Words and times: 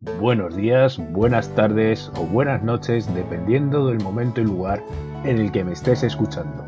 buenos 0.00 0.54
días, 0.54 1.00
buenas 1.10 1.52
tardes 1.56 2.12
o 2.16 2.24
buenas 2.24 2.62
noches, 2.62 3.12
dependiendo 3.14 3.88
del 3.88 3.98
momento 3.98 4.40
y 4.40 4.44
lugar 4.44 4.80
en 5.24 5.38
el 5.38 5.50
que 5.50 5.64
me 5.64 5.72
estés 5.72 6.04
escuchando. 6.04 6.64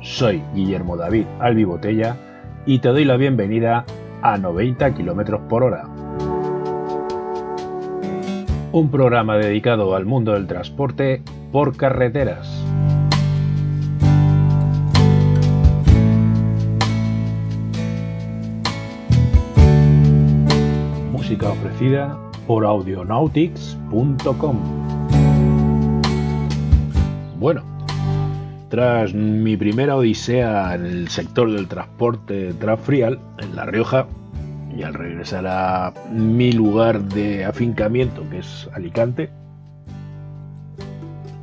Soy 0.00 0.42
Guillermo 0.54 0.96
David 0.96 1.26
Albi 1.40 1.64
Botella 1.64 2.16
y 2.64 2.78
te 2.78 2.88
doy 2.88 3.04
la 3.04 3.16
bienvenida 3.16 3.84
a 4.22 4.38
90 4.38 4.94
km 4.94 5.40
por 5.48 5.62
hora. 5.62 5.84
Un 8.72 8.90
programa 8.90 9.36
dedicado 9.36 9.94
al 9.94 10.06
mundo 10.06 10.32
del 10.32 10.46
transporte 10.46 11.22
por 11.52 11.76
carreteras. 11.76 12.64
Música 21.12 21.50
ofrecida 21.50 22.27
por 22.48 22.64
audionautics.com. 22.64 24.56
Bueno, 27.38 27.62
tras 28.70 29.12
mi 29.12 29.56
primera 29.58 29.94
odisea 29.96 30.74
en 30.74 30.86
el 30.86 31.08
sector 31.08 31.52
del 31.52 31.68
transporte 31.68 32.54
transfrial 32.54 33.20
en 33.38 33.54
La 33.54 33.66
Rioja, 33.66 34.06
y 34.74 34.82
al 34.82 34.94
regresar 34.94 35.46
a 35.46 35.92
mi 36.10 36.50
lugar 36.52 37.02
de 37.02 37.44
afincamiento, 37.44 38.24
que 38.30 38.38
es 38.38 38.66
Alicante, 38.72 39.28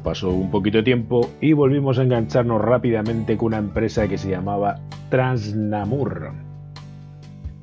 pasó 0.04 0.32
un 0.32 0.50
poquito 0.50 0.80
de 0.80 0.84
tiempo 0.84 1.30
y 1.40 1.54
volvimos 1.54 2.00
a 2.00 2.04
engancharnos 2.04 2.60
rápidamente 2.62 3.38
con 3.38 3.48
una 3.48 3.58
empresa 3.58 4.08
que 4.08 4.18
se 4.18 4.32
llamaba 4.32 4.80
Transnamur 5.10 6.45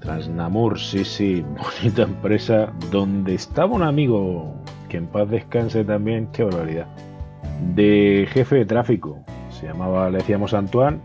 Transnamur, 0.03 0.79
sí, 0.79 1.05
sí, 1.05 1.45
bonita 1.83 2.03
empresa 2.03 2.73
donde 2.91 3.35
estaba 3.35 3.75
un 3.75 3.83
amigo 3.83 4.53
que 4.89 4.97
en 4.99 5.07
paz 5.07 5.31
descanse 5.31 5.85
también, 5.85 6.29
qué 6.33 6.45
barbaridad, 6.45 6.87
de 7.75 8.29
jefe 8.31 8.57
de 8.57 8.67
tráfico. 8.67 9.19
Se 9.51 9.67
llamaba, 9.67 10.11
le 10.11 10.19
decíamos 10.19 10.55
Antoine, 10.55 10.99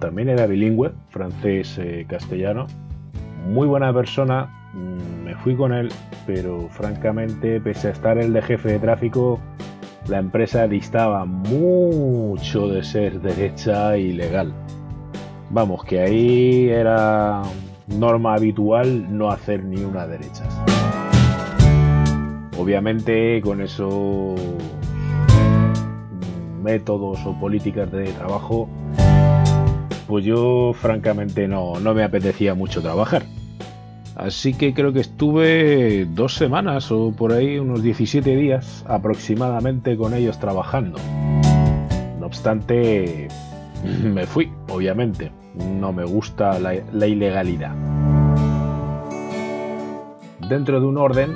también 0.00 0.28
era 0.28 0.46
bilingüe, 0.46 0.92
francés-castellano. 1.10 2.66
Eh, 2.66 3.48
Muy 3.48 3.68
buena 3.68 3.92
persona, 3.92 4.70
mm, 4.74 5.24
me 5.24 5.34
fui 5.36 5.54
con 5.54 5.72
él, 5.72 5.90
pero 6.26 6.68
francamente, 6.70 7.60
pese 7.60 7.88
a 7.88 7.90
estar 7.92 8.18
el 8.18 8.32
de 8.32 8.42
jefe 8.42 8.72
de 8.72 8.78
tráfico, 8.78 9.38
la 10.08 10.18
empresa 10.18 10.66
distaba 10.66 11.24
mucho 11.24 12.68
de 12.68 12.82
ser 12.82 13.20
derecha 13.20 13.96
y 13.96 14.12
legal. 14.12 14.52
Vamos, 15.50 15.84
que 15.84 16.00
ahí 16.00 16.68
era 16.68 17.42
norma 17.86 18.34
habitual 18.34 19.16
no 19.16 19.30
hacer 19.30 19.64
ni 19.64 19.82
una 19.82 20.06
derecha. 20.06 20.44
Obviamente 22.58 23.40
con 23.42 23.60
esos 23.60 24.40
métodos 26.62 27.18
o 27.26 27.38
políticas 27.38 27.90
de 27.92 28.04
trabajo, 28.12 28.68
pues 30.06 30.24
yo 30.24 30.72
francamente 30.74 31.46
no, 31.46 31.78
no 31.80 31.94
me 31.94 32.04
apetecía 32.04 32.54
mucho 32.54 32.80
trabajar. 32.80 33.24
Así 34.16 34.54
que 34.54 34.72
creo 34.72 34.92
que 34.92 35.00
estuve 35.00 36.06
dos 36.06 36.34
semanas 36.34 36.90
o 36.92 37.12
por 37.12 37.32
ahí 37.32 37.58
unos 37.58 37.82
17 37.82 38.36
días 38.36 38.84
aproximadamente 38.88 39.96
con 39.96 40.14
ellos 40.14 40.38
trabajando. 40.38 40.98
No 42.20 42.26
obstante, 42.26 43.28
me 44.02 44.24
fui, 44.26 44.50
obviamente 44.68 45.32
no 45.54 45.92
me 45.92 46.04
gusta 46.04 46.58
la, 46.58 47.06
ilegalidad. 47.06 47.74
Dentro 50.48 50.80
de 50.80 50.86
un 50.86 50.98
orden 50.98 51.34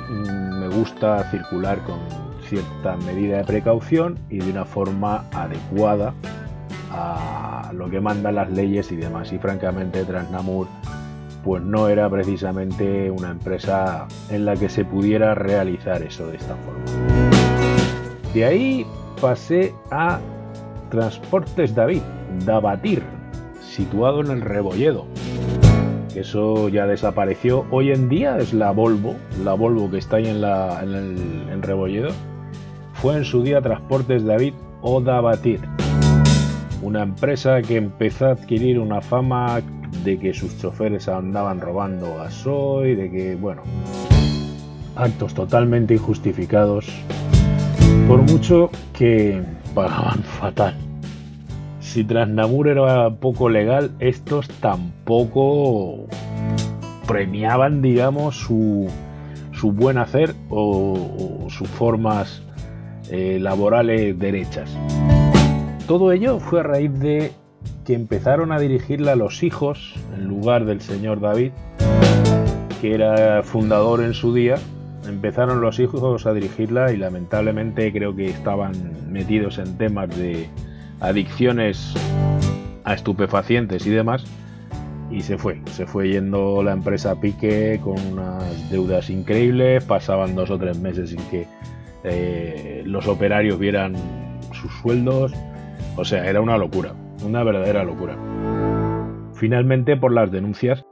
me 0.59 0.67
gusta 0.67 1.29
circular 1.31 1.79
con 1.83 1.99
cierta 2.43 2.97
medida 2.97 3.37
de 3.37 3.43
precaución 3.43 4.17
y 4.29 4.39
de 4.39 4.51
una 4.51 4.65
forma 4.65 5.25
adecuada 5.31 6.13
a 6.91 7.71
lo 7.73 7.89
que 7.89 8.01
mandan 8.01 8.35
las 8.35 8.51
leyes 8.51 8.91
y 8.91 8.95
demás. 8.95 9.31
Y 9.31 9.39
francamente 9.39 10.03
Transnamur 10.03 10.67
pues 11.43 11.63
no 11.63 11.87
era 11.87 12.09
precisamente 12.09 13.09
una 13.09 13.31
empresa 13.31 14.07
en 14.29 14.45
la 14.45 14.55
que 14.55 14.69
se 14.69 14.85
pudiera 14.85 15.33
realizar 15.35 16.01
eso 16.03 16.27
de 16.27 16.37
esta 16.37 16.55
forma. 16.55 16.83
De 18.33 18.45
ahí 18.45 18.85
pasé 19.21 19.73
a 19.89 20.19
Transportes 20.89 21.73
David, 21.73 22.01
Davatir, 22.45 23.03
situado 23.79 24.19
en 24.19 24.31
el 24.31 24.41
Rebolledo. 24.41 25.05
Eso 26.13 26.67
ya 26.67 26.85
desapareció. 26.85 27.65
Hoy 27.71 27.91
en 27.91 28.09
día 28.09 28.37
es 28.37 28.53
la 28.53 28.71
Volvo, 28.71 29.15
la 29.41 29.53
Volvo 29.53 29.89
que 29.89 29.99
está 29.99 30.17
ahí 30.17 30.27
en, 30.27 30.41
la, 30.41 30.83
en, 30.83 31.47
el, 31.49 31.61
Rebolledo. 31.61 32.09
Fue 32.95 33.15
en 33.15 33.23
su 33.23 33.41
día 33.41 33.61
Transportes 33.61 34.25
David 34.25 34.53
Odabatir, 34.81 35.61
una 36.81 37.03
empresa 37.03 37.61
que 37.61 37.77
empezó 37.77 38.25
a 38.25 38.31
adquirir 38.31 38.79
una 38.79 38.99
fama 38.99 39.61
de 40.03 40.19
que 40.19 40.33
sus 40.33 40.57
choferes 40.57 41.07
andaban 41.07 41.61
robando 41.61 42.17
gasoil, 42.17 42.97
de 42.97 43.09
que, 43.09 43.35
bueno, 43.35 43.61
actos 44.97 45.33
totalmente 45.33 45.93
injustificados, 45.93 46.85
por 48.09 48.21
mucho 48.23 48.71
que 48.91 49.41
pagaban 49.73 50.21
fatal 50.39 50.88
si 51.89 52.03
Transnamur 52.03 52.67
era 52.67 53.09
poco 53.09 53.49
legal, 53.49 53.89
estos 53.99 54.47
tampoco 54.47 56.05
premiaban, 57.07 57.81
digamos, 57.81 58.37
su, 58.37 58.87
su 59.51 59.71
buen 59.71 59.97
hacer 59.97 60.35
o, 60.51 61.47
sus 61.49 61.67
formas 61.67 62.43
eh, 63.09 63.39
laborales 63.41 64.17
derechas. 64.19 64.77
Todo 65.87 66.11
ello 66.11 66.39
fue 66.39 66.59
a 66.59 66.63
raíz 66.63 66.93
de 66.99 67.31
que 67.85 67.95
empezaron 67.95 68.51
a 68.51 68.59
dirigirla 68.59 69.15
los 69.15 69.41
hijos 69.41 69.95
en 70.15 70.27
lugar 70.27 70.65
del 70.65 70.81
señor 70.81 71.19
David, 71.19 71.53
que 72.81 72.93
era 72.93 73.41
fundador 73.41 74.03
en 74.03 74.13
su 74.13 74.31
día. 74.31 74.57
Empezaron 75.07 75.59
los 75.59 75.79
hijos 75.79 76.27
a 76.27 76.33
dirigirla 76.33 76.91
y 76.93 76.97
lamentablemente 76.97 77.91
creo 77.91 78.15
que 78.15 78.27
estaban 78.27 78.73
metidos 79.11 79.57
en 79.57 79.75
temas 79.75 80.15
de, 80.15 80.47
adicciones 80.99 81.93
a 82.83 82.93
estupefacientes 82.93 83.85
y 83.85 83.89
demás. 83.89 84.25
Y 85.11 85.21
se 85.21 85.37
fue, 85.37 85.59
se 85.71 85.87
fue 85.87 86.09
yendo 86.09 86.61
la 86.61 86.71
empresa 86.71 87.19
Pique 87.19 87.79
con 87.83 87.99
unas 88.11 88.69
deudas 88.69 89.09
increíbles, 89.09 89.83
pasaban 89.83 90.35
dos 90.35 90.51
o 90.51 90.59
tres 90.59 90.77
meses 90.77 91.09
sin 91.09 91.21
que 91.29 91.47
eh, 92.03 92.83
los 92.85 93.07
operarios 93.07 93.57
vieran 93.57 93.95
sus 94.53 94.71
sueldos, 94.81 95.33
o 95.95 96.05
sea, 96.05 96.29
era 96.29 96.41
una 96.41 96.57
locura, 96.57 96.93
una 97.25 97.43
verdadera 97.43 97.83
locura. 97.83 98.17
Finalmente, 99.33 99.97
por 99.97 100.13
las 100.13 100.31
denuncias, 100.31 100.85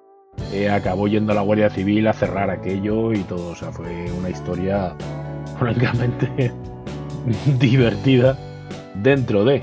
eh, 0.51 0.69
acabó 0.69 1.07
yendo 1.07 1.31
a 1.31 1.35
la 1.35 1.41
Guardia 1.41 1.69
Civil 1.69 2.07
a 2.07 2.13
cerrar 2.13 2.49
aquello 2.49 3.13
y 3.13 3.19
todo, 3.19 3.49
o 3.49 3.55
sea, 3.55 3.71
fue 3.71 4.11
una 4.17 4.29
historia 4.29 4.95
francamente 5.59 6.51
divertida 7.59 8.37
dentro 8.95 9.45
de 9.45 9.61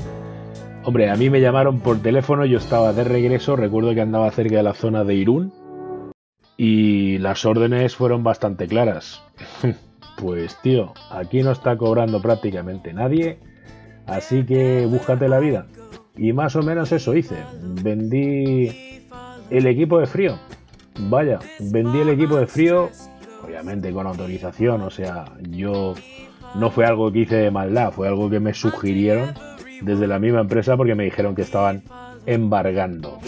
Hombre, 0.87 1.09
a 1.09 1.17
mí 1.17 1.31
me 1.31 1.41
llamaron 1.41 1.81
por 1.81 2.03
teléfono, 2.03 2.45
yo 2.45 2.59
estaba 2.59 2.93
de 2.93 3.05
regreso, 3.05 3.57
recuerdo 3.57 3.95
que 3.95 4.03
andaba 4.03 4.31
cerca 4.31 4.57
de 4.57 4.63
la 4.63 4.75
zona 4.75 5.03
de 5.03 5.15
Irún 5.15 5.51
y 6.59 7.17
las 7.19 7.47
órdenes 7.47 7.97
fueron 7.97 8.23
bastante 8.23 8.69
claras. 8.69 9.23
pues 10.19 10.61
tío, 10.61 10.93
aquí 11.11 11.43
no 11.43 11.53
está 11.53 11.79
cobrando 11.79 12.21
prácticamente 12.21 12.93
nadie, 12.93 13.39
así 14.07 14.45
que 14.45 14.85
búscate 14.85 15.27
la 15.27 15.39
vida. 15.39 15.67
Y 16.17 16.35
más 16.35 16.55
o 16.55 16.63
menos 16.63 16.93
eso 16.93 17.15
hice. 17.15 17.37
Vendí 17.83 19.09
el 19.49 19.67
equipo 19.67 19.99
de 19.99 20.07
frío. 20.07 20.39
Vaya, 20.99 21.39
vendí 21.61 22.01
el 22.01 22.11
equipo 22.11 22.37
de 22.37 22.47
frío, 22.47 22.91
obviamente 23.43 23.91
con 23.91 24.07
autorización, 24.07 24.83
o 24.83 24.91
sea, 24.91 25.25
yo 25.49 25.95
no 26.57 26.71
fue 26.71 26.85
algo 26.85 27.11
que 27.11 27.21
hice 27.21 27.37
de 27.37 27.51
maldad, 27.51 27.91
fue 27.91 28.07
algo 28.07 28.29
que 28.29 28.39
me 28.39 28.53
sugirieron 28.53 29.33
desde 29.83 30.07
la 30.07 30.19
misma 30.19 30.41
empresa 30.41 30.77
porque 30.77 30.95
me 30.95 31.05
dijeron 31.05 31.35
que 31.35 31.43
estaban 31.43 31.83
embargando. 32.27 33.19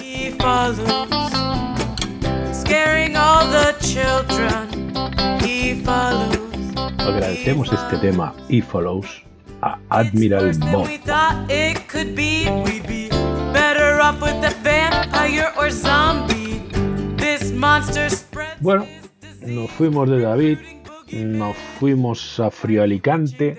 Agradecemos 6.98 7.72
este 7.72 7.98
tema 7.98 8.34
y 8.48 8.60
follows 8.60 9.22
a 9.62 9.78
Admiral 9.88 10.52
Bob. 10.72 10.88
Bueno, 18.60 18.87
nos 19.46 19.70
fuimos 19.70 20.10
de 20.10 20.20
David, 20.20 20.58
nos 21.12 21.56
fuimos 21.78 22.40
a 22.40 22.50
Frío 22.50 22.82
Alicante 22.82 23.56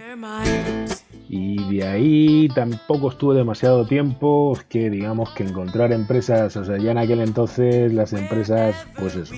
y 1.30 1.76
de 1.76 1.86
ahí 1.86 2.48
tampoco 2.56 3.10
estuve 3.10 3.36
demasiado 3.36 3.86
tiempo, 3.86 4.58
que 4.70 4.90
digamos 4.90 5.32
que 5.32 5.44
encontrar 5.44 5.92
empresas, 5.92 6.56
o 6.56 6.64
sea, 6.64 6.78
ya 6.78 6.92
en 6.92 6.98
aquel 6.98 7.20
entonces 7.20 7.94
las 7.94 8.14
empresas, 8.14 8.76
pues 8.98 9.16
eso, 9.16 9.36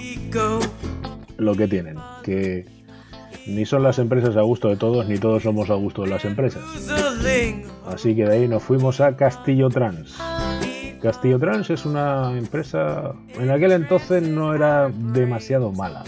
lo 1.38 1.56
que 1.56 1.68
tienen, 1.68 1.98
que 2.24 2.66
ni 3.48 3.66
son 3.66 3.84
las 3.84 3.98
empresas 3.98 4.38
a 4.38 4.42
gusto 4.42 4.70
de 4.70 4.76
todos, 4.78 5.08
ni 5.08 5.18
todos 5.18 5.44
somos 5.44 5.70
a 5.70 5.76
gusto 5.76 6.04
de 6.04 6.10
las 6.10 6.26
empresas. 6.26 6.64
Así 7.88 8.16
que 8.16 8.26
de 8.26 8.38
ahí 8.38 8.48
nos 8.48 8.62
fuimos 8.62 9.02
a 9.02 9.16
Castillo 9.16 9.70
Trans. 9.70 10.18
Castillo 11.02 11.40
Trans 11.40 11.70
es 11.70 11.86
una 11.86 12.38
empresa, 12.38 13.14
en 13.40 13.50
aquel 13.50 13.72
entonces 13.72 14.22
no 14.22 14.54
era 14.54 14.90
demasiado 14.90 15.72
mala. 15.72 16.04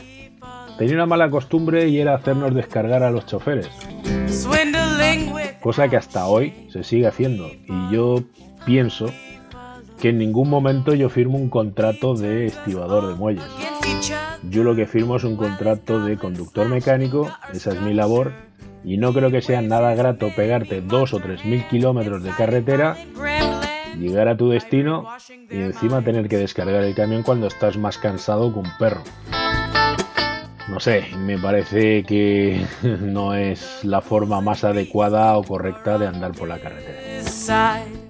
Tenía 0.78 0.96
una 0.96 1.06
mala 1.06 1.30
costumbre 1.30 1.88
y 1.88 2.00
era 2.00 2.16
hacernos 2.16 2.54
descargar 2.54 3.04
a 3.04 3.12
los 3.12 3.26
choferes. 3.26 3.70
Cosa 5.62 5.88
que 5.88 5.98
hasta 5.98 6.28
hoy 6.28 6.68
se 6.70 6.84
sigue 6.84 7.08
haciendo. 7.08 7.48
Y 7.48 7.94
yo 7.94 8.24
pienso 8.66 9.08
que 10.00 10.10
en 10.10 10.18
ningún 10.18 10.50
momento 10.50 10.96
yo 10.96 11.10
firmo 11.10 11.38
un 11.38 11.50
contrato 11.50 12.16
de 12.16 12.48
estibador 12.48 13.08
de 13.08 13.16
muelles. 13.16 13.46
Yo 14.50 14.64
lo 14.64 14.76
que 14.76 14.88
firmo 14.88 15.18
es 15.18 15.24
un 15.24 15.36
contrato 15.36 16.04
de 16.04 16.18
conductor 16.18 16.68
mecánico, 16.68 17.30
esa 17.54 17.72
es 17.72 17.82
mi 17.82 17.94
labor, 17.94 18.32
y 18.84 18.98
no 18.98 19.14
creo 19.14 19.30
que 19.30 19.44
sea 19.44 19.62
nada 19.62 19.94
grato 19.94 20.30
pegarte 20.36 20.82
dos 20.82 21.14
o 21.14 21.20
tres 21.20 21.46
mil 21.46 21.64
kilómetros 21.68 22.24
de 22.24 22.32
carretera, 22.32 22.98
llegar 24.00 24.28
a 24.28 24.38
tu 24.38 24.50
destino 24.50 25.06
y 25.52 25.58
encima 25.58 26.02
tener 26.02 26.28
que 26.28 26.38
descargar 26.38 26.84
el 26.84 26.96
camión 26.96 27.22
cuando 27.22 27.46
estás 27.46 27.78
más 27.78 28.00
cansado 28.00 28.52
que 28.52 28.60
un 28.60 28.78
perro. 28.80 29.04
No 30.72 30.80
sé, 30.80 31.06
me 31.18 31.38
parece 31.38 32.04
que 32.04 32.66
no 33.02 33.34
es 33.34 33.84
la 33.84 34.00
forma 34.00 34.40
más 34.40 34.64
adecuada 34.64 35.38
o 35.38 35.44
correcta 35.44 35.98
de 35.98 36.08
andar 36.08 36.32
por 36.32 36.48
la 36.48 36.60
carretera. 36.60 36.98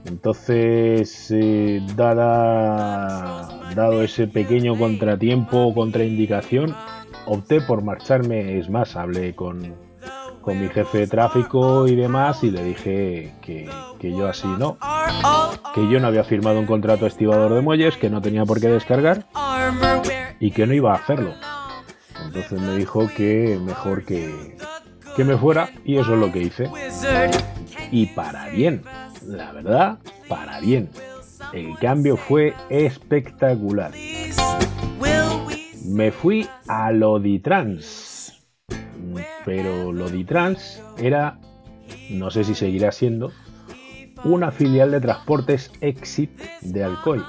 Entonces, 0.05 1.31
eh, 1.31 1.81
dado 1.97 4.03
ese 4.03 4.27
pequeño 4.27 4.77
contratiempo 4.77 5.57
o 5.57 5.73
contraindicación, 5.73 6.75
opté 7.25 7.61
por 7.61 7.83
marcharme. 7.83 8.59
Es 8.59 8.69
más, 8.69 8.95
hablé 8.95 9.33
con, 9.33 9.73
mi 10.45 10.69
jefe 10.69 10.99
de 10.99 11.07
tráfico 11.07 11.87
y 11.87 11.95
demás 11.95 12.43
y 12.43 12.51
le 12.51 12.63
dije 12.63 13.33
que, 13.41 13.67
que, 13.99 14.11
yo 14.11 14.27
así 14.27 14.47
no, 14.47 14.77
que 15.73 15.89
yo 15.89 15.99
no 15.99 16.05
había 16.05 16.23
firmado 16.23 16.59
un 16.59 16.67
contrato 16.67 17.07
estibador 17.07 17.55
de 17.55 17.61
muelles, 17.61 17.97
que 17.97 18.11
no 18.11 18.21
tenía 18.21 18.45
por 18.45 18.61
qué 18.61 18.67
descargar 18.67 19.25
y 20.39 20.51
que 20.51 20.67
no 20.67 20.75
iba 20.75 20.91
a 20.91 20.97
hacerlo. 20.97 21.33
Entonces 22.25 22.59
me 22.59 22.75
dijo 22.77 23.07
que 23.15 23.59
mejor 23.61 24.05
que, 24.05 24.55
que 25.15 25.23
me 25.23 25.37
fuera 25.37 25.69
y 25.83 25.97
eso 25.97 26.13
es 26.13 26.19
lo 26.19 26.31
que 26.31 26.41
hice. 26.41 26.69
Y 27.91 28.07
para 28.07 28.49
bien, 28.49 28.83
la 29.25 29.51
verdad, 29.51 29.99
para 30.27 30.59
bien. 30.59 30.89
El 31.53 31.77
cambio 31.79 32.15
fue 32.15 32.53
espectacular. 32.69 33.91
Me 35.85 36.11
fui 36.11 36.47
a 36.67 36.91
Loditrans, 36.91 38.45
pero 39.43 39.91
Loditrans 39.91 40.81
era, 40.97 41.39
no 42.09 42.31
sé 42.31 42.43
si 42.43 42.55
seguirá 42.55 42.91
siendo, 42.91 43.31
una 44.23 44.51
filial 44.51 44.91
de 44.91 45.01
transportes 45.01 45.71
Exit 45.81 46.39
de 46.61 46.83
Alcoy. 46.83 47.21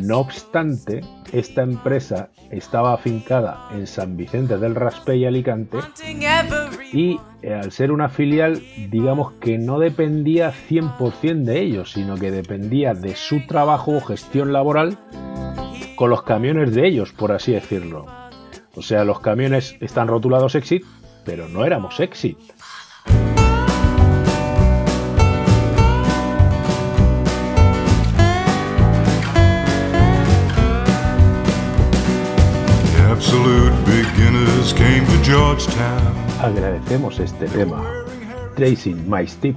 No 0.00 0.18
obstante, 0.18 1.02
esta 1.32 1.62
empresa 1.62 2.30
estaba 2.50 2.94
afincada 2.94 3.68
en 3.72 3.86
San 3.86 4.16
Vicente 4.16 4.58
del 4.58 4.74
Raspey 4.74 5.20
y 5.20 5.26
Alicante 5.26 5.78
y 6.92 7.20
eh, 7.42 7.54
al 7.54 7.72
ser 7.72 7.92
una 7.92 8.08
filial, 8.08 8.62
digamos 8.90 9.32
que 9.34 9.58
no 9.58 9.78
dependía 9.78 10.52
100% 10.52 11.44
de 11.44 11.60
ellos, 11.60 11.92
sino 11.92 12.16
que 12.16 12.30
dependía 12.30 12.94
de 12.94 13.14
su 13.14 13.46
trabajo 13.46 13.92
o 13.92 14.00
gestión 14.00 14.52
laboral 14.52 14.98
con 15.96 16.10
los 16.10 16.22
camiones 16.22 16.74
de 16.74 16.86
ellos, 16.86 17.12
por 17.12 17.32
así 17.32 17.52
decirlo. 17.52 18.06
O 18.74 18.82
sea, 18.82 19.04
los 19.04 19.20
camiones 19.20 19.76
están 19.80 20.08
rotulados 20.08 20.54
Exit, 20.54 20.84
pero 21.24 21.48
no 21.48 21.64
éramos 21.64 22.00
Exit. 22.00 22.38
Agradecemos 36.42 37.18
este 37.18 37.46
tema, 37.46 37.82
Tracing 38.56 39.08
My 39.08 39.26
Step, 39.26 39.56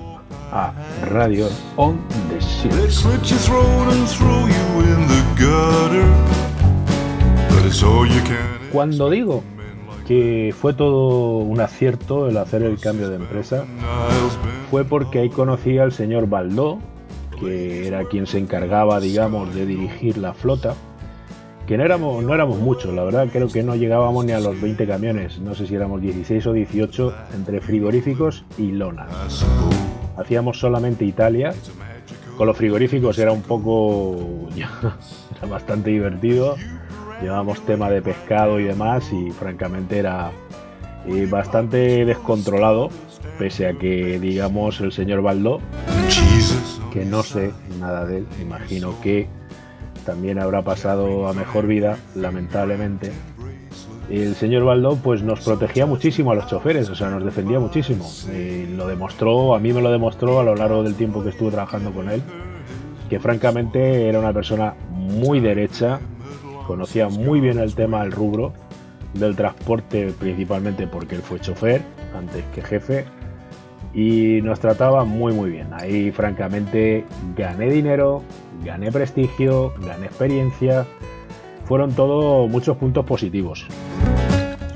a 0.53 0.71
Radio 1.09 1.49
on 1.75 1.99
the 2.29 2.39
Ship. 2.39 2.71
Cuando 8.71 9.09
digo 9.09 9.43
que 10.07 10.55
fue 10.57 10.73
todo 10.73 11.39
un 11.39 11.59
acierto 11.59 12.29
el 12.29 12.37
hacer 12.37 12.63
el 12.63 12.79
cambio 12.79 13.09
de 13.09 13.17
empresa, 13.17 13.65
fue 14.71 14.85
porque 14.85 15.19
ahí 15.19 15.29
conocí 15.29 15.79
al 15.79 15.91
señor 15.91 16.29
Baldó, 16.29 16.79
que 17.41 17.87
era 17.87 18.05
quien 18.05 18.25
se 18.25 18.37
encargaba, 18.37 19.01
digamos, 19.01 19.53
de 19.53 19.65
dirigir 19.65 20.17
la 20.17 20.33
flota 20.33 20.75
que 21.67 21.77
no 21.77 21.83
éramos, 21.83 22.23
no 22.23 22.33
éramos 22.33 22.59
muchos, 22.59 22.93
la 22.93 23.03
verdad 23.03 23.27
creo 23.31 23.47
que 23.47 23.63
no 23.63 23.75
llegábamos 23.75 24.23
ni 24.25 24.31
a 24.33 24.39
los 24.39 24.59
20 24.61 24.85
camiones, 24.85 25.39
no 25.39 25.55
sé 25.55 25.65
si 25.65 25.75
éramos 25.75 26.01
16 26.01 26.45
o 26.47 26.53
18 26.53 27.13
entre 27.35 27.59
frigoríficos 27.59 28.45
y 28.57 28.71
lona. 28.71 29.07
Hacíamos 30.17 30.59
solamente 30.59 31.05
Italia, 31.05 31.53
con 32.37 32.47
los 32.47 32.55
frigoríficos 32.55 33.17
era 33.17 33.31
un 33.31 33.41
poco, 33.41 34.47
era 34.55 35.47
bastante 35.49 35.89
divertido, 35.89 36.55
llevábamos 37.21 37.65
tema 37.65 37.89
de 37.89 38.01
pescado 38.01 38.59
y 38.59 38.65
demás 38.65 39.11
y 39.11 39.31
francamente 39.31 39.97
era 39.97 40.31
eh, 41.07 41.27
bastante 41.29 42.05
descontrolado, 42.05 42.89
pese 43.39 43.67
a 43.67 43.73
que 43.73 44.19
digamos 44.19 44.81
el 44.81 44.91
señor 44.91 45.23
Baldó, 45.23 45.59
que 46.93 47.05
no 47.05 47.23
sé 47.23 47.51
nada 47.79 48.05
de 48.05 48.19
él, 48.19 48.27
imagino 48.39 48.93
que 49.01 49.27
también 50.05 50.39
habrá 50.39 50.61
pasado 50.61 51.27
a 51.27 51.33
mejor 51.33 51.67
vida, 51.67 51.97
lamentablemente. 52.15 53.11
El 54.09 54.35
señor 54.35 54.63
Baldó 54.63 54.97
pues 54.97 55.23
nos 55.23 55.41
protegía 55.41 55.87
muchísimo 55.87 56.31
a 56.31 56.35
los 56.35 56.47
choferes, 56.47 56.89
o 56.89 56.95
sea, 56.95 57.09
nos 57.09 57.25
defendía 57.25 57.59
muchísimo. 57.59 58.07
Y 58.31 58.67
lo 58.67 58.87
demostró, 58.87 59.55
a 59.55 59.59
mí 59.59 59.73
me 59.73 59.81
lo 59.81 59.91
demostró 59.91 60.39
a 60.39 60.43
lo 60.43 60.55
largo 60.55 60.83
del 60.83 60.93
tiempo 60.93 61.23
que 61.23 61.29
estuve 61.29 61.51
trabajando 61.51 61.91
con 61.91 62.09
él, 62.09 62.21
que 63.09 63.19
francamente 63.19 64.07
era 64.07 64.19
una 64.19 64.31
persona 64.31 64.75
muy 64.91 65.39
derecha, 65.39 65.99
conocía 66.67 67.09
muy 67.09 67.39
bien 67.39 67.57
el 67.57 67.73
tema 67.73 68.03
del 68.03 68.11
rubro 68.11 68.53
del 69.13 69.35
transporte, 69.35 70.13
principalmente 70.19 70.87
porque 70.87 71.15
él 71.15 71.21
fue 71.21 71.39
chofer 71.39 71.81
antes 72.15 72.43
que 72.53 72.61
jefe, 72.61 73.05
y 73.95 74.41
nos 74.41 74.59
trataba 74.59 75.05
muy 75.05 75.33
muy 75.33 75.49
bien. 75.49 75.69
Ahí 75.73 76.11
francamente 76.11 77.05
gané 77.35 77.69
dinero, 77.69 78.21
gané 78.63 78.91
prestigio, 78.91 79.73
gané 79.79 80.07
experiencia, 80.07 80.85
fueron 81.65 81.93
todo 81.93 82.47
muchos 82.47 82.77
puntos 82.77 83.05
positivos. 83.05 83.65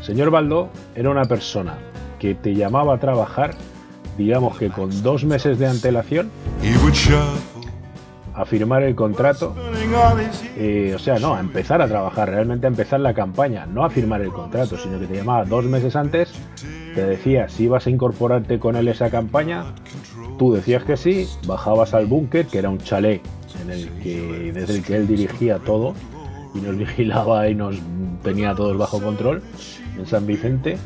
señor 0.02 0.32
Baldo 0.32 0.70
era 0.96 1.10
una 1.10 1.26
persona 1.26 1.78
que 2.18 2.34
te 2.34 2.56
llamaba 2.56 2.96
a 2.96 3.00
trabajar, 3.00 3.56
digamos 4.18 4.58
que 4.58 4.70
con 4.70 5.04
dos 5.04 5.26
meses 5.26 5.60
de 5.60 5.68
antelación, 5.68 6.32
a 8.34 8.46
firmar 8.46 8.84
el 8.84 8.96
contrato, 8.96 9.54
o 10.96 11.00
sea, 11.00 11.17
no, 11.19 11.36
a 11.36 11.39
empezar 11.39 11.81
a 11.81 11.88
trabajar, 11.88 12.29
realmente 12.29 12.67
a 12.67 12.69
empezar 12.69 13.00
la 13.00 13.13
campaña, 13.13 13.65
no 13.65 13.84
a 13.84 13.89
firmar 13.89 14.22
el 14.22 14.29
contrato, 14.29 14.77
sino 14.77 15.00
que 15.00 15.08
te 15.08 15.15
llamaba 15.15 15.46
dos 15.46 15.65
meses 15.65 15.96
antes, 15.96 16.31
te 16.93 17.03
decía 17.03 17.50
si 17.50 17.63
ibas 17.63 17.88
a 17.88 17.89
incorporarte 17.89 18.60
con 18.60 18.75
él 18.75 18.88
esa 18.88 19.10
campaña, 19.10 19.65
tú 20.38 20.53
decías 20.53 20.84
que 20.84 20.98
sí, 20.98 21.27
bajabas 21.48 21.93
al 21.93 22.05
búnker, 22.05 22.46
que 22.46 22.60
era 22.60 22.69
un 22.69 22.77
chalet 22.77 23.22
en 23.62 23.72
el 23.72 23.89
que, 24.03 24.51
desde 24.53 24.75
el 24.77 24.84
que 24.84 24.96
él 24.96 25.08
dirigía 25.08 25.58
todo 25.60 25.96
y 26.53 26.60
nos 26.60 26.77
vigilaba 26.77 27.48
y 27.50 27.55
nos 27.55 27.75
tenía 28.24 28.53
todos 28.53 28.77
bajo 28.77 29.01
control 29.01 29.41
en 29.98 30.05
San 30.05 30.27
Vicente. 30.27 30.77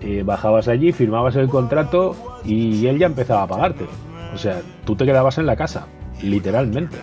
Eh, 0.00 0.22
bajabas 0.24 0.68
allí, 0.68 0.92
firmabas 0.92 1.36
el 1.36 1.48
contrato 1.48 2.16
y 2.44 2.86
él 2.86 2.98
ya 2.98 3.06
empezaba 3.06 3.42
a 3.42 3.46
pagarte. 3.46 3.86
O 4.34 4.38
sea, 4.38 4.60
tú 4.84 4.96
te 4.96 5.06
quedabas 5.06 5.38
en 5.38 5.46
la 5.46 5.56
casa 5.56 5.86
literalmente. 6.22 6.96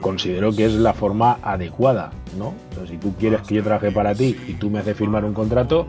Considero 0.00 0.52
que 0.52 0.66
es 0.66 0.74
la 0.74 0.94
forma 0.94 1.38
adecuada, 1.42 2.12
¿no? 2.38 2.54
si 2.86 2.96
tú 2.98 3.14
quieres 3.18 3.40
que 3.42 3.56
yo 3.56 3.62
trabaje 3.62 3.90
para 3.90 4.14
ti 4.14 4.36
y 4.46 4.54
tú 4.54 4.70
me 4.70 4.78
haces 4.78 4.96
firmar 4.96 5.24
un 5.24 5.34
contrato, 5.34 5.88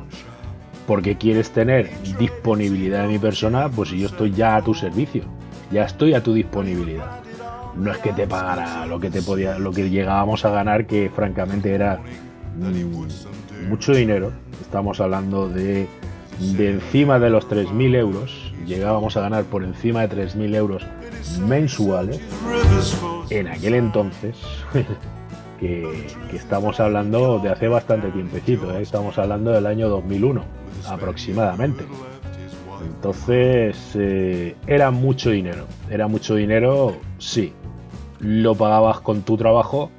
porque 0.87 1.17
quieres 1.17 1.51
tener 1.51 1.91
disponibilidad 2.17 3.03
de 3.03 3.09
mi 3.09 3.19
persona, 3.19 3.69
pues 3.69 3.91
yo 3.91 4.07
estoy 4.07 4.31
ya 4.31 4.55
a 4.55 4.61
tu 4.61 4.73
servicio, 4.73 5.23
ya 5.71 5.83
estoy 5.83 6.13
a 6.13 6.23
tu 6.23 6.33
disponibilidad. 6.33 7.19
No 7.75 7.91
es 7.91 7.97
que 7.99 8.13
te 8.13 8.25
pagara 8.25 8.85
lo 8.87 8.99
que 8.99 9.11
te 9.11 9.21
podía, 9.21 9.59
lo 9.59 9.71
que 9.71 9.89
llegábamos 9.89 10.45
a 10.45 10.49
ganar, 10.49 10.87
que 10.87 11.11
francamente 11.13 11.73
era 11.73 11.99
mucho 13.67 13.93
dinero. 13.93 14.31
Estamos 14.61 14.99
hablando 14.99 15.47
de, 15.47 15.87
de 16.39 16.71
encima 16.71 17.19
de 17.19 17.29
los 17.29 17.47
3.000 17.47 17.95
euros. 17.95 18.53
Llegábamos 18.65 19.15
a 19.17 19.21
ganar 19.21 19.43
por 19.43 19.63
encima 19.63 20.07
de 20.07 20.27
3.000 20.27 20.55
euros 20.55 20.83
mensuales 21.47 22.19
en 23.29 23.47
aquel 23.47 23.75
entonces, 23.75 24.37
que, 25.59 26.07
estamos 26.33 26.79
hablando 26.79 27.39
de 27.39 27.49
hace 27.49 27.67
bastante 27.67 28.09
tiempecito, 28.09 28.77
¿eh? 28.77 28.81
estamos 28.81 29.17
hablando 29.17 29.51
del 29.51 29.65
año 29.65 29.89
2001, 29.89 30.43
aproximadamente. 30.87 31.85
Entonces, 32.85 33.95
eh, 33.95 34.55
era 34.65 34.91
mucho 34.91 35.29
dinero. 35.29 35.65
Era 35.89 36.07
mucho 36.07 36.35
dinero, 36.35 36.95
sí. 37.17 37.53
Lo 38.19 38.55
pagabas 38.55 39.01
con 39.01 39.21
tu 39.21 39.37
trabajo, 39.37 39.91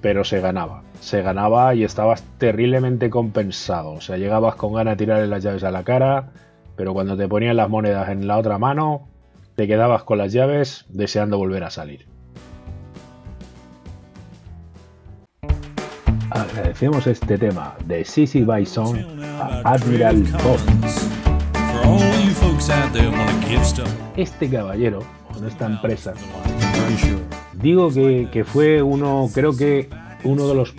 pero 0.00 0.24
se 0.24 0.40
ganaba. 0.40 0.82
Se 1.00 1.22
ganaba 1.22 1.74
y 1.74 1.84
estabas 1.84 2.22
terriblemente 2.38 3.10
compensado. 3.10 3.92
O 3.92 4.00
sea, 4.00 4.16
llegabas 4.16 4.54
con 4.54 4.74
ganas 4.74 4.96
de 4.96 5.04
tirarle 5.04 5.26
las 5.26 5.42
llaves 5.42 5.64
a 5.64 5.70
la 5.70 5.82
cara, 5.82 6.30
pero 6.76 6.92
cuando 6.92 7.16
te 7.16 7.28
ponían 7.28 7.56
las 7.56 7.68
monedas 7.68 8.08
en 8.10 8.26
la 8.26 8.38
otra 8.38 8.58
mano, 8.58 9.08
te 9.56 9.66
quedabas 9.66 10.04
con 10.04 10.18
las 10.18 10.32
llaves 10.32 10.86
deseando 10.88 11.38
volver 11.38 11.64
a 11.64 11.70
salir. 11.70 12.06
Agradecemos 16.30 17.06
este 17.06 17.36
tema 17.36 17.74
de 17.86 18.04
Sissy 18.04 18.44
Bison 18.44 18.98
a 19.40 19.62
Admiral 19.64 20.22
Bob. 20.44 20.58
Este 24.16 24.48
caballero, 24.48 25.00
con 25.32 25.46
esta 25.46 25.66
empresa, 25.66 26.14
digo 27.54 27.90
que, 27.90 28.28
que, 28.32 28.44
fue 28.44 28.80
uno, 28.80 29.28
creo 29.34 29.56
que 29.56 29.88
uno 30.22 30.46
de 30.46 30.54
los 30.54 30.74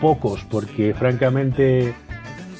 pocos, 0.00 0.44
porque 0.48 0.94
francamente 0.94 1.94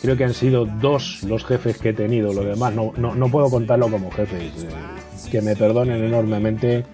creo 0.01 0.17
que 0.17 0.25
han 0.25 0.35
sido 0.35 0.67
dos 0.67 1.23
los 1.23 1.45
jefes 1.45 1.79
que 1.79 1.91
he 1.91 1.95
tenido, 1.95 2.33
lo 2.33 2.43
demás 2.43 2.75
no, 2.75 2.93
no, 2.97 3.15
no 3.15 3.29
puedo 3.29 3.51
contarlo 3.51 3.89
como 3.89 4.11
jefes, 4.11 4.43
eh, 4.65 4.69
que 5.31 5.41
me 5.43 5.55
perdonen 5.55 6.03
enormemente, 6.03 6.85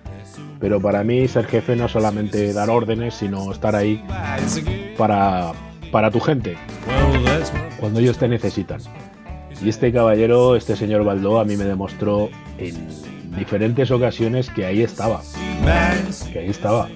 pero 0.61 0.81
para 0.81 1.05
mí 1.05 1.29
ser 1.29 1.47
jefe 1.47 1.77
no 1.77 1.87
es 1.87 1.93
solamente 1.93 2.53
dar 2.53 2.71
órdenes, 2.71 3.15
sino 3.15 3.51
estar 3.53 3.77
ahí 3.77 4.03
para, 4.97 5.53
para 5.93 6.11
tu 6.11 6.21
gente, 6.21 6.57
cuando 7.79 8.01
ellos 8.01 8.19
te 8.19 8.29
necesitan. 8.29 8.81
Y 9.63 9.69
este 9.69 9.93
caballero, 9.93 10.55
este 10.55 10.77
señor 10.77 11.05
Baldó, 11.05 11.41
a 11.41 11.45
mí 11.45 11.57
me 11.57 11.65
demostró 11.65 12.31
en 12.59 12.77
diferentes 13.37 13.91
ocasiones 13.91 14.51
que 14.51 14.65
ahí 14.65 14.83
estaba. 14.83 15.21
Que 16.33 16.39
ahí 16.39 16.49
estaba. 16.49 16.89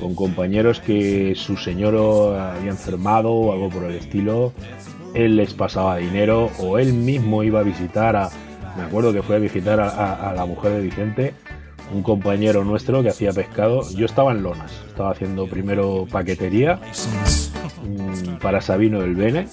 Con 0.00 0.14
compañeros 0.14 0.80
que 0.80 1.34
su 1.36 1.56
señor 1.56 1.94
había 2.36 2.70
enfermado 2.70 3.30
o 3.30 3.52
algo 3.52 3.68
por 3.68 3.84
el 3.84 3.94
estilo. 3.94 4.52
Él 5.14 5.36
les 5.36 5.54
pasaba 5.54 5.96
dinero 5.96 6.50
o 6.58 6.78
él 6.78 6.92
mismo 6.92 7.42
iba 7.44 7.60
a 7.60 7.62
visitar 7.62 8.16
a. 8.16 8.30
Me 8.76 8.84
acuerdo 8.84 9.12
que 9.12 9.22
fue 9.22 9.36
a 9.36 9.38
visitar 9.40 9.80
a, 9.80 10.32
la 10.36 10.44
mujer 10.44 10.72
de 10.72 10.82
Vicente, 10.82 11.34
un 11.92 12.02
compañero 12.02 12.64
nuestro 12.64 13.02
que 13.02 13.10
hacía 13.10 13.32
pescado. 13.32 13.88
Yo 13.90 14.06
estaba 14.06 14.32
en 14.32 14.42
Lonas, 14.42 14.72
estaba 14.86 15.10
haciendo 15.10 15.46
primero 15.46 16.06
paquetería 16.10 16.80
mm, 17.82 18.38
para 18.40 18.60
Sabino 18.60 19.00
del 19.00 19.14
Bene 19.14 19.46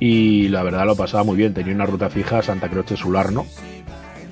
y 0.00 0.48
la 0.48 0.62
verdad 0.62 0.86
lo 0.86 0.96
pasaba 0.96 1.24
muy 1.24 1.36
bien. 1.36 1.54
Tenía 1.54 1.74
una 1.74 1.86
ruta 1.86 2.10
fija 2.10 2.42
Santa 2.42 2.68
Croce 2.68 2.96
Sularno, 2.96 3.46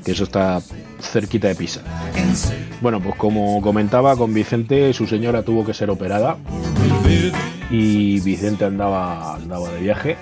que 0.05 0.13
eso 0.13 0.25
está 0.25 0.61
cerquita 1.01 1.49
de 1.49 1.55
Pisa. 1.55 1.83
Bueno, 2.81 3.01
pues 3.01 3.15
como 3.17 3.61
comentaba 3.63 4.17
con 4.17 4.35
Vicente, 4.35 4.93
su 4.93 5.07
señora 5.07 5.43
tuvo 5.43 5.65
que 5.65 5.75
ser 5.75 5.91
operada 5.91 6.37
y 7.71 8.21
Vicente 8.21 8.65
andaba, 8.65 9.35
andaba 9.35 9.71
de 9.71 9.81
viaje 9.81 10.17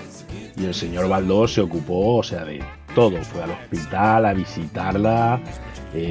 y 0.57 0.65
el 0.65 0.75
señor 0.75 1.09
Baldós 1.09 1.55
se 1.55 1.61
ocupó, 1.61 2.17
o 2.17 2.23
sea, 2.23 2.45
de 2.45 2.63
todo. 2.95 3.23
Fue 3.23 3.43
al 3.43 3.51
hospital 3.51 4.27
a 4.27 4.35
visitarla, 4.35 5.41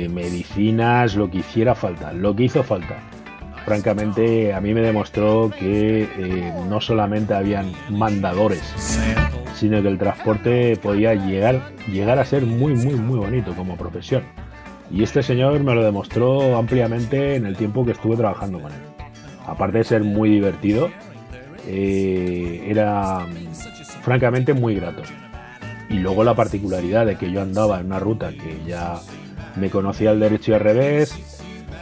medicinas, 0.09 1.15
lo 1.15 1.29
que 1.29 1.39
hiciera 1.39 1.75
falta, 1.75 2.13
lo 2.13 2.35
que 2.35 2.43
hizo 2.43 2.63
falta 2.63 2.97
francamente 3.63 4.53
a 4.53 4.61
mí 4.61 4.73
me 4.73 4.81
demostró 4.81 5.49
que 5.57 6.03
eh, 6.03 6.53
no 6.67 6.81
solamente 6.81 7.33
habían 7.33 7.71
mandadores, 7.89 8.61
sino 9.55 9.81
que 9.81 9.87
el 9.87 9.97
transporte 9.97 10.77
podía 10.77 11.13
llegar, 11.15 11.61
llegar 11.91 12.19
a 12.19 12.25
ser 12.25 12.45
muy, 12.45 12.75
muy, 12.75 12.95
muy 12.95 13.19
bonito 13.19 13.53
como 13.55 13.77
profesión. 13.77 14.23
Y 14.91 15.03
este 15.03 15.23
señor 15.23 15.63
me 15.63 15.73
lo 15.73 15.83
demostró 15.83 16.57
ampliamente 16.57 17.35
en 17.35 17.45
el 17.45 17.55
tiempo 17.55 17.85
que 17.85 17.93
estuve 17.93 18.17
trabajando 18.17 18.59
con 18.59 18.71
él. 18.71 18.79
Aparte 19.47 19.79
de 19.79 19.83
ser 19.83 20.03
muy 20.03 20.29
divertido, 20.29 20.89
eh, 21.65 22.65
era 22.67 23.25
francamente 24.03 24.53
muy 24.53 24.75
grato. 24.75 25.01
Y 25.89 25.95
luego 25.95 26.23
la 26.23 26.35
particularidad 26.35 27.05
de 27.05 27.17
que 27.17 27.31
yo 27.31 27.41
andaba 27.41 27.79
en 27.79 27.87
una 27.87 27.99
ruta 27.99 28.31
que 28.31 28.59
ya 28.67 28.95
me 29.55 29.69
conocía 29.69 30.11
al 30.11 30.19
derecho 30.19 30.51
y 30.51 30.53
al 30.55 30.61
revés, 30.61 31.15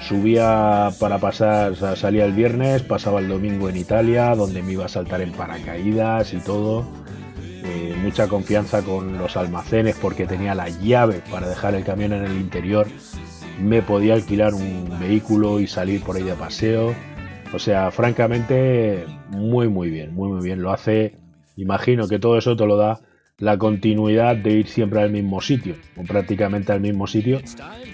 subía 0.01 0.89
para 0.99 1.19
pasar, 1.19 1.75
salía 1.95 2.25
el 2.25 2.33
viernes, 2.33 2.81
pasaba 2.81 3.19
el 3.19 3.27
domingo 3.27 3.69
en 3.69 3.77
Italia, 3.77 4.35
donde 4.35 4.61
me 4.61 4.73
iba 4.73 4.85
a 4.85 4.89
saltar 4.89 5.21
en 5.21 5.31
paracaídas 5.31 6.33
y 6.33 6.39
todo. 6.39 6.85
Eh, 7.63 7.95
mucha 8.01 8.27
confianza 8.27 8.81
con 8.81 9.17
los 9.17 9.37
almacenes 9.37 9.95
porque 10.01 10.25
tenía 10.25 10.55
la 10.55 10.69
llave 10.69 11.21
para 11.29 11.47
dejar 11.47 11.75
el 11.75 11.83
camión 11.83 12.13
en 12.13 12.23
el 12.23 12.33
interior. 12.33 12.87
Me 13.61 13.81
podía 13.81 14.15
alquilar 14.15 14.53
un 14.53 14.99
vehículo 14.99 15.59
y 15.59 15.67
salir 15.67 16.01
por 16.01 16.15
ahí 16.15 16.23
de 16.23 16.33
paseo. 16.33 16.95
O 17.53 17.59
sea, 17.59 17.91
francamente, 17.91 19.05
muy, 19.29 19.67
muy 19.67 19.89
bien, 19.89 20.15
muy, 20.15 20.29
muy 20.29 20.43
bien. 20.43 20.61
Lo 20.61 20.71
hace, 20.71 21.15
imagino 21.55 22.07
que 22.07 22.17
todo 22.17 22.37
eso 22.37 22.55
te 22.55 22.65
lo 22.65 22.77
da 22.77 23.01
la 23.41 23.57
continuidad 23.57 24.37
de 24.37 24.51
ir 24.51 24.67
siempre 24.67 25.01
al 25.01 25.11
mismo 25.11 25.41
sitio, 25.41 25.75
o 25.97 26.03
prácticamente 26.03 26.71
al 26.71 26.79
mismo 26.79 27.07
sitio, 27.07 27.41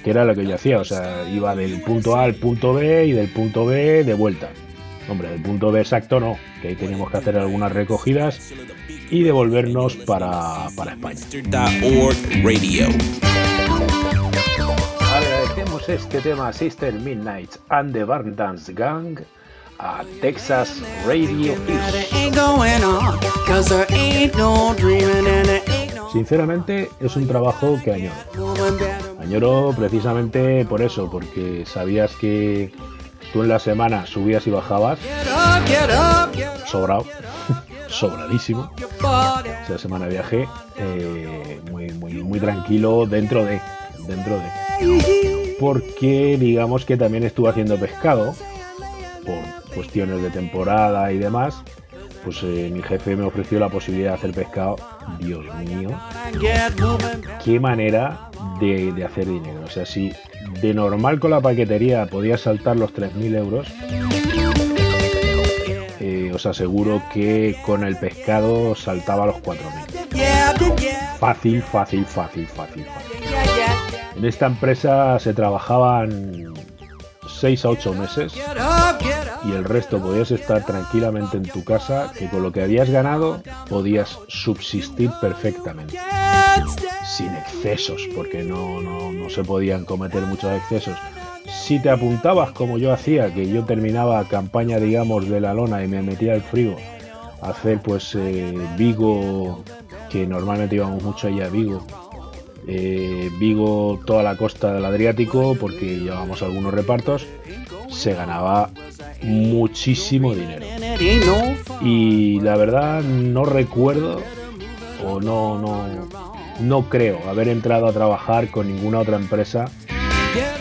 que 0.03 0.09
era 0.09 0.25
lo 0.25 0.35
que 0.35 0.45
yo 0.45 0.55
hacía, 0.55 0.79
o 0.79 0.83
sea, 0.83 1.27
iba 1.33 1.55
del 1.55 1.81
punto 1.81 2.17
A 2.17 2.23
al 2.23 2.35
punto 2.35 2.73
B 2.73 3.05
y 3.05 3.13
del 3.13 3.29
punto 3.29 3.65
B 3.65 4.03
de 4.03 4.13
vuelta. 4.13 4.49
Hombre, 5.09 5.29
del 5.29 5.41
punto 5.41 5.71
B 5.71 5.79
exacto 5.79 6.19
no, 6.19 6.37
que 6.61 6.67
ahí 6.67 6.75
teníamos 6.75 7.09
que 7.09 7.17
hacer 7.17 7.37
algunas 7.37 7.71
recogidas 7.71 8.53
y 9.09 9.23
devolvernos 9.23 9.95
para, 9.95 10.67
para 10.75 10.91
España. 10.91 11.21
Agradecemos 15.15 15.87
este 15.87 16.19
tema 16.19 16.51
Sister 16.51 16.93
Midnight 16.93 17.51
and 17.69 17.93
the 17.93 18.03
Barn 18.03 18.35
Dance 18.35 18.73
Gang 18.73 19.17
a 19.79 20.03
Texas 20.21 20.81
Radio 21.05 21.55
Sinceramente 26.11 26.89
es 26.99 27.15
un 27.15 27.27
trabajo 27.27 27.79
que 27.83 27.93
añoro. 27.93 28.15
Añoro 29.19 29.73
precisamente 29.77 30.65
por 30.65 30.81
eso, 30.81 31.09
porque 31.11 31.65
sabías 31.65 32.15
que 32.15 32.71
tú 33.33 33.43
en 33.43 33.49
la 33.49 33.59
semana 33.59 34.05
subías 34.05 34.47
y 34.47 34.49
bajabas. 34.49 34.99
Sobrado. 36.65 37.05
Sobradísimo. 37.87 38.71
Esa 39.63 39.77
semana 39.77 40.07
viajé 40.07 40.47
eh, 40.77 41.61
muy, 41.69 41.89
muy, 41.91 42.13
muy 42.23 42.39
tranquilo 42.39 43.05
dentro 43.05 43.43
de. 43.43 43.61
Dentro 44.07 44.37
de. 44.37 45.55
Porque 45.59 46.37
digamos 46.39 46.85
que 46.85 46.97
también 46.97 47.23
estuve 47.23 47.49
haciendo 47.49 47.77
pescado 47.77 48.33
por 49.25 49.56
cuestiones 49.77 50.23
de 50.23 50.31
temporada 50.31 51.11
y 51.11 51.19
demás, 51.19 51.61
pues 52.23 52.41
eh, 52.41 52.71
mi 52.73 52.81
jefe 52.81 53.15
me 53.15 53.23
ofreció 53.23 53.59
la 53.59 53.69
posibilidad 53.69 54.09
de 54.09 54.15
hacer 54.15 54.31
pescado. 54.31 54.75
Dios 55.19 55.45
mío, 55.59 55.89
qué 57.43 57.59
manera 57.59 58.31
de, 58.59 59.05
hacer 59.05 59.27
dinero. 59.27 59.61
O 59.63 59.69
sea, 59.69 59.85
si 59.85 60.11
de 60.61 60.73
normal 60.73 61.19
con 61.19 61.29
la 61.29 61.41
paquetería 61.41 62.07
podía 62.07 62.37
saltar 62.37 62.75
los 62.75 62.91
3.000 62.91 63.35
euros, 63.35 63.67
eh, 65.99 66.31
os 66.33 66.45
aseguro 66.47 67.03
que 67.13 67.55
con 67.63 67.83
el 67.83 67.97
pescado 67.97 68.73
saltaba 68.73 69.27
los 69.27 69.35
4.000. 69.35 71.19
Fácil, 71.19 71.61
fácil, 71.61 72.03
fácil, 72.03 72.47
fácil, 72.47 72.85
fácil. 72.85 73.21
En 74.15 74.25
esta 74.25 74.47
empresa 74.47 75.19
se 75.19 75.35
trabajaban 75.35 76.55
6 77.39 77.65
a 77.65 77.69
8 77.69 77.93
meses 77.93 78.33
y 79.47 79.51
el 79.53 79.63
resto 79.63 79.99
podías 80.01 80.31
estar 80.31 80.65
tranquilamente 80.65 81.37
en 81.37 81.43
tu 81.43 81.63
casa, 81.63 82.11
que 82.17 82.27
con 82.29 82.43
lo 82.43 82.51
que 82.51 82.61
habías 82.61 82.89
ganado 82.89 83.41
podías 83.69 84.19
subsistir 84.27 85.09
perfectamente. 85.21 85.97
Sin 87.05 87.33
excesos, 87.33 88.01
porque 88.15 88.43
no, 88.43 88.81
no, 88.81 89.29
se 89.29 89.43
podían 89.43 89.85
cometer 89.85 90.23
muchos 90.23 90.51
excesos. 90.51 90.97
Si 91.45 91.81
te 91.81 91.89
apuntabas 91.89 92.51
como 92.51 92.77
yo 92.77 92.91
hacía, 92.91 93.33
que 93.33 93.49
yo 93.49 93.63
terminaba 93.63 94.23
campaña, 94.27 94.77
digamos, 94.77 95.29
de 95.29 95.39
la 95.39 95.53
lona 95.53 95.83
y 95.83 95.87
me 95.87 96.01
metía 96.01 96.33
al 96.33 96.41
frío 96.41 96.75
a 97.41 97.49
hacer 97.49 97.79
pues 97.81 98.15
eh, 98.15 98.53
Vigo, 98.77 99.63
que 100.09 100.25
normalmente 100.27 100.75
íbamos 100.75 101.03
mucho 101.03 101.27
allá 101.27 101.45
a 101.45 101.49
Vigo, 101.49 101.85
eh, 102.67 103.29
Vigo, 103.39 104.01
toda 104.05 104.23
la 104.23 104.35
costa 104.35 104.73
del 104.73 104.83
Adriático, 104.83 105.55
porque 105.59 105.99
llevábamos 105.99 106.41
algunos 106.41 106.73
repartos, 106.73 107.25
se 107.89 108.13
ganaba 108.13 108.71
muchísimo 109.21 110.33
dinero. 110.33 110.65
Y 111.81 112.39
la 112.41 112.57
verdad 112.57 113.01
no 113.03 113.45
recuerdo 113.45 114.21
o 115.05 115.21
no, 115.21 115.59
no, 115.59 115.85
no 116.59 116.89
creo 116.89 117.19
haber 117.29 117.49
entrado 117.49 117.87
a 117.87 117.93
trabajar 117.93 118.49
con 118.49 118.67
ninguna 118.67 118.99
otra 118.99 119.17
empresa 119.17 119.69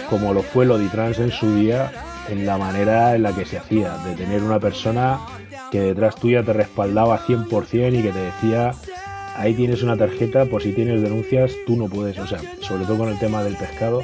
como 0.08 0.32
lo 0.32 0.42
fue 0.42 0.66
Loditrans 0.66 1.18
en 1.18 1.30
su 1.30 1.54
día, 1.56 1.90
en 2.28 2.46
la 2.46 2.58
manera 2.58 3.14
en 3.14 3.22
la 3.22 3.34
que 3.34 3.44
se 3.44 3.58
hacía, 3.58 3.96
de 3.98 4.14
tener 4.14 4.42
una 4.42 4.60
persona 4.60 5.20
que 5.70 5.80
detrás 5.80 6.16
tuya 6.16 6.42
te 6.42 6.52
respaldaba 6.52 7.18
100% 7.18 7.98
y 7.98 8.02
que 8.02 8.12
te 8.12 8.18
decía 8.18 8.72
ahí 9.36 9.54
tienes 9.54 9.82
una 9.82 9.96
tarjeta 9.96 10.46
por 10.46 10.62
si 10.62 10.72
tienes 10.72 11.02
denuncias, 11.02 11.52
tú 11.66 11.76
no 11.76 11.88
puedes, 11.88 12.18
o 12.18 12.26
sea, 12.26 12.40
sobre 12.60 12.84
todo 12.84 12.98
con 12.98 13.08
el 13.08 13.18
tema 13.18 13.42
del 13.42 13.56
pescado, 13.56 14.02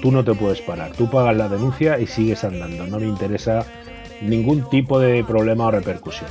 tú 0.00 0.10
no 0.10 0.24
te 0.24 0.34
puedes 0.34 0.60
parar. 0.62 0.92
Tú 0.92 1.10
pagas 1.10 1.36
la 1.36 1.48
denuncia 1.48 1.98
y 1.98 2.06
sigues 2.06 2.44
andando. 2.44 2.86
No 2.86 2.98
me 2.98 3.06
interesa 3.06 3.66
ningún 4.20 4.68
tipo 4.70 4.98
de 4.98 5.24
problema 5.24 5.66
o 5.66 5.70
repercusión. 5.70 6.30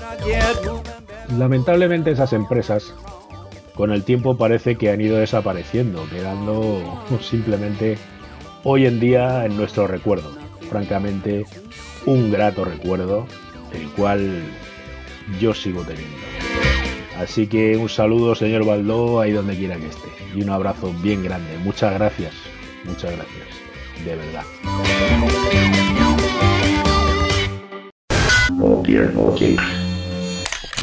Lamentablemente 1.38 2.12
esas 2.12 2.34
empresas 2.34 2.94
con 3.76 3.92
el 3.92 4.04
tiempo 4.04 4.38
parece 4.38 4.76
que 4.76 4.92
han 4.92 5.00
ido 5.00 5.18
desapareciendo, 5.18 6.06
quedando 6.10 7.02
simplemente 7.22 7.98
hoy 8.64 8.86
en 8.86 9.00
día 9.00 9.46
en 9.46 9.56
nuestro 9.56 9.88
recuerdo. 9.88 10.32
Francamente, 10.70 11.46
un 12.06 12.32
grato 12.32 12.66
recuerdo, 12.66 13.26
el 13.74 13.90
cual 13.92 14.44
yo 15.40 15.54
sigo 15.54 15.84
teniendo. 15.84 16.18
Así 17.20 17.48
que 17.48 17.76
un 17.76 17.90
saludo, 17.90 18.36
señor 18.36 18.66
Baldó, 18.66 19.20
ahí 19.20 19.32
donde 19.32 19.56
quiera 19.56 19.76
que 19.78 19.88
esté. 19.88 20.10
Y 20.36 20.42
un 20.42 20.50
abrazo 20.50 20.94
bien 21.02 21.24
grande. 21.24 21.58
Muchas 21.64 21.94
gracias. 21.94 22.34
Muchas 22.86 23.12
gracias. 23.12 23.48
De 24.06 24.16
verdad. 24.16 25.39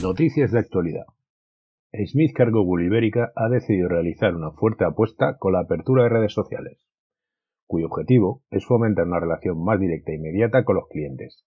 Noticias 0.00 0.52
de 0.52 0.60
actualidad. 0.60 1.06
Smith 2.06 2.32
Cargo 2.36 2.62
Ibérica 2.78 3.32
ha 3.34 3.48
decidido 3.48 3.88
realizar 3.88 4.32
una 4.36 4.52
fuerte 4.52 4.84
apuesta 4.84 5.36
con 5.38 5.54
la 5.54 5.60
apertura 5.60 6.04
de 6.04 6.10
redes 6.10 6.32
sociales, 6.32 6.86
cuyo 7.66 7.86
objetivo 7.86 8.44
es 8.50 8.64
fomentar 8.64 9.06
una 9.06 9.18
relación 9.18 9.60
más 9.64 9.80
directa 9.80 10.12
e 10.12 10.16
inmediata 10.16 10.62
con 10.62 10.76
los 10.76 10.86
clientes, 10.88 11.44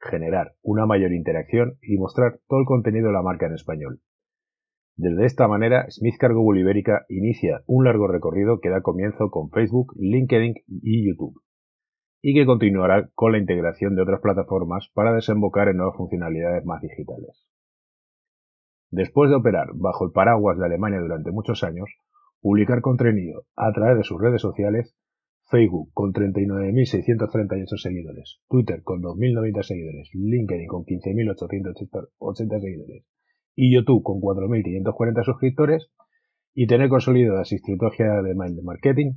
generar 0.00 0.54
una 0.62 0.86
mayor 0.86 1.12
interacción 1.12 1.76
y 1.82 1.98
mostrar 1.98 2.40
todo 2.48 2.60
el 2.60 2.66
contenido 2.66 3.08
de 3.08 3.12
la 3.12 3.22
marca 3.22 3.46
en 3.46 3.54
español, 3.54 4.00
desde 4.96 5.24
esta 5.24 5.48
manera, 5.48 5.86
Smith 5.90 6.16
Cargo 6.18 6.54
Ibérica 6.54 7.06
inicia 7.08 7.62
un 7.66 7.84
largo 7.84 8.06
recorrido 8.06 8.60
que 8.60 8.68
da 8.68 8.82
comienzo 8.82 9.30
con 9.30 9.50
Facebook, 9.50 9.94
LinkedIn 9.98 10.54
y 10.66 11.08
YouTube, 11.08 11.40
y 12.22 12.34
que 12.34 12.46
continuará 12.46 13.08
con 13.14 13.32
la 13.32 13.38
integración 13.38 13.94
de 13.94 14.02
otras 14.02 14.20
plataformas 14.20 14.90
para 14.94 15.12
desembocar 15.12 15.68
en 15.68 15.78
nuevas 15.78 15.96
funcionalidades 15.96 16.64
más 16.64 16.82
digitales. 16.82 17.46
Después 18.90 19.30
de 19.30 19.36
operar 19.36 19.68
bajo 19.74 20.04
el 20.04 20.12
paraguas 20.12 20.58
de 20.58 20.66
Alemania 20.66 21.00
durante 21.00 21.30
muchos 21.30 21.62
años, 21.62 21.88
publicar 22.40 22.80
contenido 22.80 23.44
a 23.56 23.72
través 23.72 23.98
de 23.98 24.04
sus 24.04 24.20
redes 24.20 24.42
sociales, 24.42 24.94
Facebook 25.48 25.90
con 25.92 26.12
39.638 26.12 27.76
seguidores, 27.76 28.40
Twitter 28.48 28.82
con 28.82 29.00
2.090 29.02 29.62
seguidores, 29.62 30.10
LinkedIn 30.12 30.66
con 30.66 30.84
15.880 30.84 32.60
seguidores 32.60 33.04
y 33.56 33.74
YouTube 33.74 34.02
con 34.02 34.20
4.540 34.20 35.24
suscriptores 35.24 35.90
y 36.54 36.66
tener 36.66 36.88
consolidada 36.88 37.44
su 37.44 37.56
estrategia 37.56 38.22
de 38.22 38.34
marketing, 38.34 39.14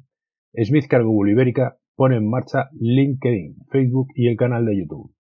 Smith 0.55 0.87
Cargo 0.87 1.25
Ibérica 1.27 1.77
pone 1.95 2.17
en 2.17 2.29
marcha 2.29 2.69
LinkedIn, 2.73 3.65
Facebook 3.69 4.07
y 4.15 4.27
el 4.27 4.37
canal 4.37 4.65
de 4.65 4.77
YouTube, 4.77 5.13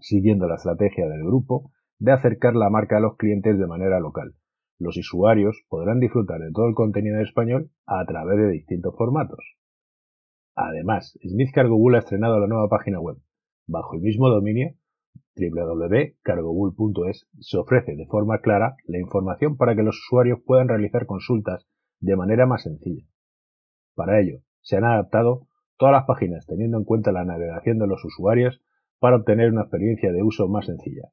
siguiendo 0.00 0.46
la 0.48 0.56
estrategia 0.56 1.08
del 1.08 1.22
grupo 1.24 1.72
de 1.98 2.12
acercar 2.12 2.54
la 2.54 2.70
marca 2.70 2.96
a 2.96 3.00
los 3.00 3.16
clientes 3.16 3.58
de 3.58 3.66
manera 3.66 4.00
local. 4.00 4.34
Los 4.78 4.96
usuarios 4.96 5.62
podrán 5.68 6.00
disfrutar 6.00 6.40
de 6.40 6.50
todo 6.52 6.66
el 6.66 6.74
contenido 6.74 7.16
en 7.16 7.22
español 7.22 7.70
a 7.86 8.04
través 8.06 8.38
de 8.38 8.50
distintos 8.50 8.96
formatos. 8.96 9.56
Además, 10.54 11.18
Smith 11.22 11.50
Cargo 11.52 11.76
ha 11.94 11.98
estrenado 11.98 12.40
la 12.40 12.46
nueva 12.46 12.68
página 12.68 12.98
web, 13.00 13.18
bajo 13.66 13.94
el 13.94 14.00
mismo 14.00 14.28
dominio 14.28 14.74
www.cargobull.es 15.36 17.28
se 17.38 17.58
ofrece 17.58 17.94
de 17.96 18.06
forma 18.06 18.40
clara 18.40 18.76
la 18.84 18.98
información 18.98 19.56
para 19.56 19.74
que 19.74 19.82
los 19.82 19.96
usuarios 19.98 20.40
puedan 20.44 20.68
realizar 20.68 21.06
consultas 21.06 21.66
de 22.00 22.16
manera 22.16 22.46
más 22.46 22.62
sencilla. 22.62 23.06
Para 23.94 24.20
ello, 24.20 24.40
se 24.60 24.76
han 24.76 24.84
adaptado 24.84 25.46
todas 25.80 25.94
las 25.94 26.04
páginas 26.04 26.44
teniendo 26.46 26.76
en 26.76 26.84
cuenta 26.84 27.10
la 27.10 27.24
navegación 27.24 27.78
de 27.78 27.86
los 27.86 28.04
usuarios 28.04 28.60
para 28.98 29.16
obtener 29.16 29.50
una 29.50 29.62
experiencia 29.62 30.12
de 30.12 30.22
uso 30.22 30.46
más 30.46 30.66
sencilla. 30.66 31.08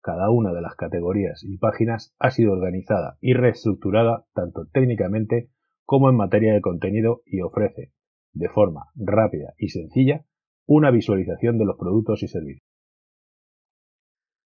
Cada 0.00 0.30
una 0.30 0.52
de 0.52 0.62
las 0.62 0.76
categorías 0.76 1.42
y 1.42 1.58
páginas 1.58 2.14
ha 2.20 2.30
sido 2.30 2.52
organizada 2.52 3.18
y 3.20 3.34
reestructurada 3.34 4.24
tanto 4.32 4.66
técnicamente 4.72 5.50
como 5.84 6.08
en 6.08 6.14
materia 6.14 6.54
de 6.54 6.60
contenido 6.60 7.22
y 7.26 7.40
ofrece, 7.40 7.90
de 8.32 8.48
forma 8.48 8.90
rápida 8.94 9.54
y 9.58 9.70
sencilla, 9.70 10.24
una 10.66 10.92
visualización 10.92 11.58
de 11.58 11.64
los 11.64 11.76
productos 11.76 12.22
y 12.22 12.28
servicios. 12.28 12.68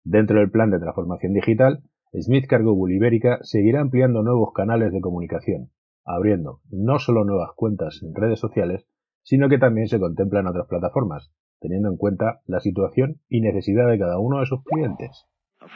Dentro 0.03 0.39
del 0.39 0.51
plan 0.51 0.69
de 0.71 0.79
transformación 0.79 1.31
digital, 1.31 1.81
Smith 2.19 2.45
Cargo 2.45 2.75
Bull 2.75 2.91
Ibérica 2.91 3.39
seguirá 3.43 3.79
ampliando 3.79 4.21
nuevos 4.21 4.51
canales 4.53 4.91
de 4.91 4.99
comunicación, 4.99 5.71
abriendo 6.03 6.59
no 6.69 6.99
solo 6.99 7.23
nuevas 7.23 7.51
cuentas 7.55 8.01
en 8.03 8.13
redes 8.13 8.39
sociales, 8.39 8.85
sino 9.23 9.49
que 9.49 9.57
también 9.57 9.87
se 9.87 9.99
contemplan 9.99 10.47
otras 10.47 10.67
plataformas, 10.67 11.31
teniendo 11.59 11.89
en 11.89 11.97
cuenta 11.97 12.41
la 12.45 12.59
situación 12.59 13.21
y 13.29 13.41
necesidad 13.41 13.89
de 13.89 13.99
cada 13.99 14.19
uno 14.19 14.39
de 14.39 14.45
sus 14.45 14.63
clientes. 14.63 15.25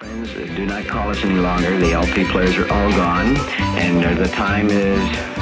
The 0.01 1.91
LP 1.93 2.25
players 2.31 2.57
are 2.57 2.67
all 2.71 2.91
gone, 2.93 3.37
and 3.77 4.03
uh, 4.03 4.15
the 4.15 4.27
time 4.29 4.69
is 4.69 4.99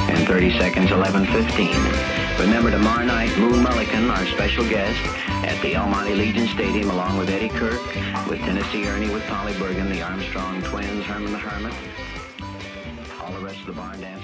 in 0.10 0.26
30 0.26 0.58
seconds, 0.60 0.92
11:15. 0.92 2.40
Remember 2.40 2.70
tomorrow 2.70 3.06
night, 3.06 3.32
Moon 3.38 3.64
Mullican, 3.64 4.10
our 4.10 4.26
special 4.26 4.68
guest, 4.68 5.00
at 5.46 5.62
the 5.62 5.76
El 5.76 5.88
Legion 6.16 6.48
Stadium, 6.48 6.90
along 6.90 7.18
with 7.18 7.30
Eddie 7.30 7.50
Kirk, 7.50 7.80
with 8.28 8.40
Tennessee 8.42 8.86
Ernie, 8.86 9.10
with 9.10 9.24
Polly 9.28 9.54
Bergen, 9.58 9.90
the 9.90 10.02
Armstrong 10.02 10.62
twins, 10.64 11.06
Herman 11.06 11.32
the 11.32 11.38
Hermit, 11.38 11.74
all 13.22 13.32
the 13.32 13.46
rest 13.46 13.60
of 13.62 13.68
the 13.68 13.74
barn 13.74 14.02
dance. 14.02 14.24